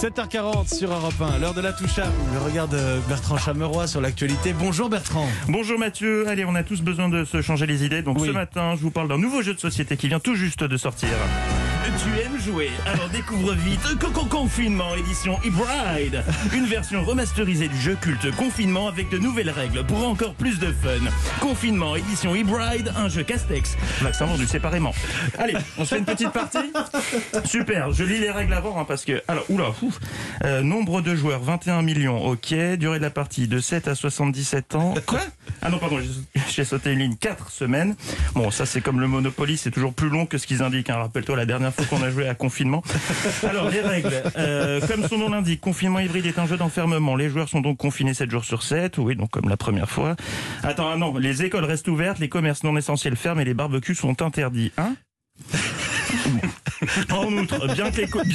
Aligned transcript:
7h40 0.00 0.74
sur 0.74 0.90
Europe 0.90 1.12
1, 1.20 1.38
l'heure 1.40 1.52
de 1.52 1.60
la 1.60 1.74
touche 1.74 1.98
à 1.98 2.06
le 2.32 2.38
regard 2.42 2.68
de 2.68 2.78
Bertrand 3.06 3.36
Chameroy 3.36 3.86
sur 3.86 4.00
l'actualité. 4.00 4.54
Bonjour 4.54 4.88
Bertrand. 4.88 5.28
Bonjour 5.46 5.78
Mathieu, 5.78 6.26
allez 6.26 6.46
on 6.46 6.54
a 6.54 6.62
tous 6.62 6.80
besoin 6.80 7.10
de 7.10 7.26
se 7.26 7.42
changer 7.42 7.66
les 7.66 7.84
idées, 7.84 8.00
donc 8.00 8.18
Oui. 8.18 8.28
ce 8.28 8.32
matin 8.32 8.76
je 8.76 8.80
vous 8.80 8.90
parle 8.90 9.08
d'un 9.08 9.18
nouveau 9.18 9.42
jeu 9.42 9.52
de 9.52 9.60
société 9.60 9.98
qui 9.98 10.08
vient 10.08 10.18
tout 10.20 10.36
juste 10.36 10.64
de 10.64 10.76
sortir. 10.78 11.10
Tu 11.82 12.20
aimes 12.20 12.38
jouer 12.40 12.70
Alors 12.86 13.08
découvre 13.08 13.54
vite 13.54 13.80
Coco 13.98 14.24
Confinement 14.24 14.94
édition 14.94 15.38
e-bride 15.44 16.22
Une 16.54 16.66
version 16.66 17.02
remasterisée 17.04 17.68
du 17.68 17.76
jeu 17.80 17.96
culte 18.00 18.30
Confinement 18.36 18.88
avec 18.88 19.08
de 19.10 19.18
nouvelles 19.18 19.50
règles 19.50 19.84
pour 19.84 20.06
encore 20.06 20.34
plus 20.34 20.58
de 20.58 20.66
fun. 20.72 21.10
Confinement 21.40 21.96
édition 21.96 22.34
e-bride, 22.34 22.92
un 22.96 23.08
jeu 23.08 23.22
Castex. 23.22 23.76
Vaccin 24.02 24.26
vendu 24.26 24.46
séparément. 24.46 24.92
Allez, 25.38 25.54
on 25.78 25.84
se 25.84 25.94
fait 25.94 25.98
une 25.98 26.04
petite 26.04 26.30
partie 26.32 26.58
Super, 27.44 27.92
je 27.92 28.04
lis 28.04 28.18
les 28.18 28.30
règles 28.30 28.54
avant 28.54 28.78
hein, 28.78 28.84
parce 28.86 29.04
que... 29.04 29.22
Alors, 29.28 29.44
oula, 29.48 29.70
ouf. 29.82 29.98
Euh, 30.44 30.62
nombre 30.62 31.00
de 31.00 31.14
joueurs 31.14 31.40
21 31.42 31.82
millions, 31.82 32.24
ok. 32.26 32.54
Durée 32.78 32.98
de 32.98 33.04
la 33.04 33.10
partie 33.10 33.48
de 33.48 33.58
7 33.58 33.88
à 33.88 33.94
77 33.94 34.74
ans. 34.74 34.94
Quoi? 35.06 35.20
Ah 35.62 35.70
non, 35.70 35.78
pardon, 35.78 35.98
j'ai- 36.00 36.39
j'ai 36.52 36.64
sauté 36.64 36.92
une 36.92 36.98
ligne 37.00 37.16
4 37.16 37.50
semaines. 37.50 37.96
Bon, 38.34 38.50
ça 38.50 38.66
c'est 38.66 38.80
comme 38.80 39.00
le 39.00 39.06
Monopoly, 39.08 39.56
c'est 39.56 39.70
toujours 39.70 39.92
plus 39.94 40.08
long 40.08 40.26
que 40.26 40.38
ce 40.38 40.46
qu'ils 40.46 40.62
indiquent. 40.62 40.90
hein. 40.90 40.96
Rappelle-toi 40.96 41.36
la 41.36 41.46
dernière 41.46 41.74
fois 41.74 41.84
qu'on 41.86 42.02
a 42.02 42.10
joué 42.10 42.28
à 42.28 42.34
confinement. 42.34 42.82
Alors, 43.42 43.68
les 43.70 43.80
règles. 43.80 44.22
Euh, 44.36 44.80
comme 44.86 45.06
son 45.08 45.18
nom 45.18 45.30
l'indique, 45.30 45.60
confinement 45.60 45.98
hybride 46.00 46.26
est 46.26 46.38
un 46.38 46.46
jeu 46.46 46.56
d'enfermement. 46.56 47.16
Les 47.16 47.28
joueurs 47.28 47.48
sont 47.48 47.60
donc 47.60 47.78
confinés 47.78 48.14
7 48.14 48.30
jours 48.30 48.44
sur 48.44 48.62
7. 48.62 48.98
Oui, 48.98 49.16
donc 49.16 49.30
comme 49.30 49.48
la 49.48 49.56
première 49.56 49.90
fois. 49.90 50.16
Attends, 50.62 50.90
ah 50.92 50.96
non, 50.96 51.16
les 51.16 51.42
écoles 51.42 51.64
restent 51.64 51.88
ouvertes, 51.88 52.18
les 52.18 52.28
commerces 52.28 52.62
non 52.64 52.76
essentiels 52.76 53.16
ferment 53.16 53.40
et 53.40 53.44
les 53.44 53.54
barbecues 53.54 53.94
sont 53.94 54.22
interdits. 54.22 54.72
Hein? 54.78 54.94
En 57.10 57.32
outre, 57.32 57.66
bien 57.74 57.90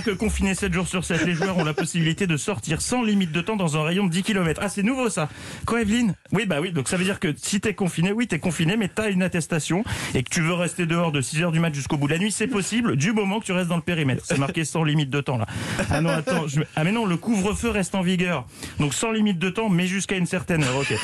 que, 0.00 0.10
confinés 0.12 0.54
7 0.54 0.72
jours 0.72 0.86
sur 0.86 1.04
7, 1.04 1.24
les 1.24 1.34
joueurs 1.34 1.56
ont 1.58 1.64
la 1.64 1.74
possibilité 1.74 2.26
de 2.26 2.36
sortir 2.36 2.80
sans 2.80 3.02
limite 3.02 3.32
de 3.32 3.40
temps 3.40 3.56
dans 3.56 3.76
un 3.76 3.82
rayon 3.82 4.06
de 4.06 4.10
10 4.10 4.22
km. 4.22 4.60
Ah, 4.62 4.68
c'est 4.68 4.82
nouveau 4.82 5.08
ça. 5.08 5.28
Quoi, 5.64 5.82
Evelyne? 5.82 6.14
Oui, 6.32 6.46
bah 6.46 6.58
oui, 6.60 6.72
donc 6.72 6.88
ça 6.88 6.96
veut 6.96 7.04
dire 7.04 7.20
que 7.20 7.34
si 7.36 7.60
t'es 7.60 7.74
confiné, 7.74 8.12
oui, 8.12 8.26
t'es 8.26 8.38
confiné, 8.38 8.76
mais 8.76 8.88
t'as 8.88 9.10
une 9.10 9.22
attestation 9.22 9.84
et 10.14 10.22
que 10.22 10.30
tu 10.30 10.40
veux 10.40 10.54
rester 10.54 10.86
dehors 10.86 11.12
de 11.12 11.20
6 11.20 11.42
heures 11.42 11.52
du 11.52 11.60
match 11.60 11.74
jusqu'au 11.74 11.96
bout 11.96 12.06
de 12.06 12.12
la 12.12 12.18
nuit, 12.18 12.32
c'est 12.32 12.46
possible, 12.46 12.96
du 12.96 13.12
moment 13.12 13.40
que 13.40 13.46
tu 13.46 13.52
restes 13.52 13.68
dans 13.68 13.76
le 13.76 13.82
périmètre. 13.82 14.22
C'est 14.24 14.38
marqué 14.38 14.64
sans 14.64 14.84
limite 14.84 15.10
de 15.10 15.20
temps 15.20 15.38
là. 15.38 15.46
Ah 15.90 16.00
non, 16.00 16.10
attends, 16.10 16.46
je... 16.46 16.60
ah 16.74 16.84
mais 16.84 16.92
non, 16.92 17.06
le 17.06 17.16
couvre-feu 17.16 17.70
reste 17.70 17.94
en 17.94 18.02
vigueur. 18.02 18.46
Donc 18.78 18.94
sans 18.94 19.12
limite 19.12 19.38
de 19.38 19.50
temps, 19.50 19.68
mais 19.68 19.86
jusqu'à 19.86 20.16
une 20.16 20.26
certaine 20.26 20.62
heure, 20.62 20.76
ok. 20.76 20.94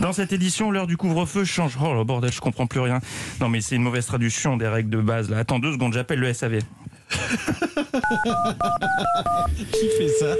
Dans 0.00 0.12
cette 0.12 0.32
édition, 0.32 0.70
l'heure 0.70 0.86
du 0.86 0.96
couvre-feu 0.96 1.44
change. 1.44 1.76
Oh 1.82 1.94
le 1.94 2.04
bordel, 2.04 2.32
je 2.32 2.40
comprends 2.40 2.66
plus 2.66 2.80
rien. 2.80 3.00
Non 3.40 3.48
mais 3.48 3.60
c'est 3.60 3.76
une 3.76 3.82
mauvaise 3.82 4.06
traduction 4.06 4.56
des 4.56 4.68
règles 4.68 4.90
de 4.90 5.00
base 5.00 5.30
là. 5.30 5.38
Attends 5.38 5.58
deux 5.58 5.72
secondes, 5.72 5.92
j'appelle 5.92 6.20
le 6.20 6.32
SAV. 6.32 6.60
Qui 9.56 9.88
fait 9.98 10.08
ça 10.20 10.34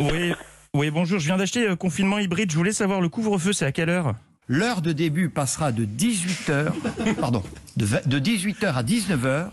Oui, 0.00 0.32
oui, 0.74 0.90
bonjour, 0.90 1.18
je 1.18 1.26
viens 1.26 1.36
d'acheter 1.36 1.68
euh, 1.68 1.76
confinement 1.76 2.18
hybride. 2.18 2.50
Je 2.50 2.56
voulais 2.56 2.72
savoir 2.72 3.00
le 3.00 3.08
couvre-feu, 3.08 3.52
c'est 3.52 3.66
à 3.66 3.72
quelle 3.72 3.90
heure 3.90 4.14
L'heure 4.48 4.82
de 4.82 4.92
début 4.92 5.28
passera 5.28 5.70
de 5.70 5.84
18h, 5.84 6.72
pardon, 7.20 7.42
de, 7.76 7.86
vingt- 7.86 8.06
de 8.06 8.18
18h 8.18 8.74
à 8.74 8.82
19h, 8.82 9.46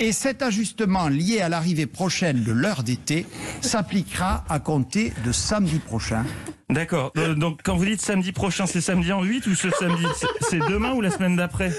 et 0.00 0.10
cet 0.12 0.42
ajustement 0.42 1.08
lié 1.08 1.40
à 1.40 1.48
l'arrivée 1.48 1.86
prochaine 1.86 2.42
de 2.42 2.50
l'heure 2.52 2.82
d'été 2.82 3.24
s'appliquera 3.60 4.44
à 4.48 4.58
compter 4.58 5.12
de 5.24 5.30
samedi 5.30 5.78
prochain. 5.78 6.24
D'accord. 6.70 7.12
Euh, 7.18 7.34
donc 7.34 7.60
quand 7.62 7.76
vous 7.76 7.84
dites 7.84 8.00
samedi 8.02 8.32
prochain, 8.32 8.66
c'est 8.66 8.80
samedi 8.80 9.12
en 9.12 9.22
8 9.22 9.46
ou 9.46 9.54
ce 9.54 9.70
samedi 9.70 10.04
C'est- 10.16 10.26
C'est 10.50 10.58
demain 10.70 10.92
ou 10.92 11.00
la 11.00 11.10
semaine 11.10 11.36
d'après? 11.36 11.70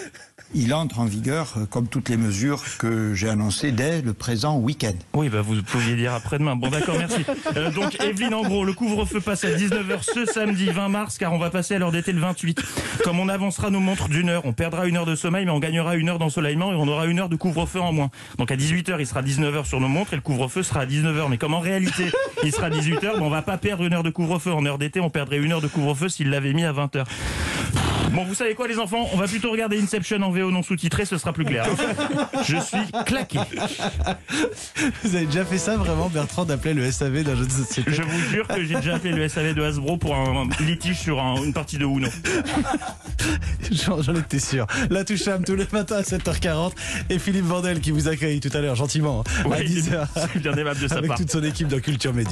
Il 0.56 0.74
entre 0.74 1.00
en 1.00 1.06
vigueur 1.06 1.54
euh, 1.58 1.66
comme 1.66 1.88
toutes 1.88 2.10
les 2.10 2.18
mesures 2.18 2.62
que 2.78 3.14
j'ai 3.16 3.28
annoncées 3.28 3.72
dès 3.72 4.02
le 4.02 4.14
présent 4.14 4.58
week-end. 4.58 4.94
Oui, 5.14 5.30
bah 5.30 5.42
vous 5.42 5.62
pouviez 5.64 5.96
dire 5.96 6.14
après-demain. 6.14 6.56
Bon 6.56 6.70
d'accord, 6.70 6.96
merci. 6.98 7.26
Euh, 7.56 7.72
donc 7.72 8.00
Evelyne, 8.00 8.34
en 8.34 8.44
gros, 8.44 8.64
le 8.64 8.74
couvre-feu 8.74 9.20
passe 9.20 9.44
à 9.46 9.50
19h 9.50 10.04
ce 10.04 10.26
samedi 10.26 10.68
20 10.68 10.90
mars, 10.90 11.18
car 11.18 11.34
on 11.34 11.40
va 11.40 11.50
passer 11.50 11.76
à 11.76 11.80
l'heure 11.80 11.92
d'été 11.92 12.12
le 12.12 12.20
28. 12.20 12.62
Comme 13.04 13.20
on 13.20 13.30
avancera 13.30 13.70
nos 13.70 13.80
montres 13.80 14.10
d'une 14.10 14.30
heure, 14.30 14.46
on 14.46 14.54
perdra 14.54 14.86
une 14.86 14.98
heure 14.98 15.06
de 15.06 15.16
sommeil, 15.16 15.46
mais 15.46 15.52
on 15.52 15.60
gagnera 15.60 15.96
une 15.96 16.10
heure 16.10 16.20
d'ensoleillement 16.20 16.72
et 16.72 16.76
on 16.76 16.88
aura 16.88 17.08
une 17.08 17.20
heure 17.20 17.30
de 17.30 17.36
couvre-feu 17.36 17.82
en 17.82 17.92
moins. 17.92 18.12
Donc 18.38 18.52
à 18.52 18.56
18h, 18.56 18.96
il 19.00 19.08
sera 19.08 19.22
19h 19.22 19.66
sur 19.66 19.80
nos 19.80 19.88
montres 19.88 20.14
et 20.14 20.18
le 20.18 20.22
couvre-feu 20.22 20.62
sera 20.62 20.82
à 20.82 20.86
19h. 20.86 21.30
Mais 21.30 21.38
comme 21.38 21.54
en 21.54 21.60
réalité, 21.60 22.12
il 22.44 22.52
sera 22.52 22.70
18h, 22.70 23.14
on 23.22 23.30
va 23.30 23.42
pas 23.42 23.58
perdre 23.58 23.84
une 23.84 23.94
heure 23.94 24.04
de 24.04 24.12
couvre-feu. 24.12 24.52
En 24.52 24.66
heure 24.66 24.78
d'été, 24.78 25.00
on 25.00 25.10
perdrait 25.10 25.38
une 25.38 25.52
heure 25.52 25.62
de 25.62 25.68
couvre-feu 25.68 26.10
s'il 26.10 26.30
l'avait 26.30 26.54
mis 26.54 26.64
à 26.64 26.74
20h. 26.74 27.06
Bon, 28.14 28.24
vous 28.26 28.36
savez 28.36 28.54
quoi, 28.54 28.68
les 28.68 28.78
enfants? 28.80 29.08
On 29.14 29.18
va 29.18 29.28
plutôt 29.28 29.52
regarder 29.52 29.82
Inception 29.82 30.22
en 30.22 30.30
VO 30.32 30.52
non 30.52 30.62
sous-titré, 30.64 31.06
ce 31.06 31.18
sera 31.18 31.34
plus 31.34 31.46
clair. 31.46 31.66
Je 32.46 32.58
suis 32.58 32.78
claqué. 33.06 33.40
Vous 35.04 35.16
avez 35.16 35.26
déjà 35.26 35.44
fait 35.46 35.58
ça 35.58 35.78
vraiment 35.78 36.10
Bertrand 36.10 36.46
d'appeler 36.46 36.74
le 36.74 36.92
SAV 36.92 37.24
d'un 37.24 37.36
jeu 37.36 37.46
de 37.46 37.52
société? 37.52 37.92
Je 37.92 38.02
vous 38.04 38.20
jure 38.30 38.48
que 38.48 38.64
j'ai 38.64 38.76
déjà 38.76 38.96
appelé 38.96 39.14
le 39.14 39.28
SAV 39.28 39.54
de 39.56 39.64
Hasbro 39.64 39.98
pour 39.98 40.16
un, 40.16 40.44
un 40.48 40.64
litige 40.64 41.00
sur 41.00 41.20
un- 41.22 41.42
une 41.44 41.54
partie 41.54 41.78
de 41.78 41.86
Uno. 41.86 42.08
J'en 43.72 44.02
j'en 44.02 44.14
étais 44.16 44.40
sûr. 44.40 44.68
La 44.90 45.04
touche 45.04 45.28
à 45.28 45.38
tous 45.40 45.56
les 45.56 45.66
matins 45.72 45.96
à 45.98 46.02
7h40 46.02 46.74
et 47.10 47.18
Philippe 47.18 47.46
Vandel 47.46 47.80
qui 47.80 47.92
vous 47.92 48.08
accueille 48.08 48.40
tout 48.40 48.50
à 48.56 48.60
l'heure 48.62 48.76
gentiment 48.76 49.22
hein, 49.26 49.42
à 49.46 49.48
Oui, 49.48 49.66
10h 49.66 50.06
c'est 50.34 50.40
bien 50.42 50.54
aimable 50.54 50.80
de 50.80 50.88
sa 50.88 50.96
avec 50.98 51.08
part. 51.08 51.18
toute 51.18 51.32
son 51.32 51.44
équipe 51.44 51.68
dans 51.70 51.80
Culture 51.80 52.14
Média. 52.14 52.22